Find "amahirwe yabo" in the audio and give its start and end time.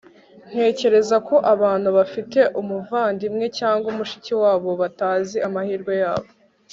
5.47-6.29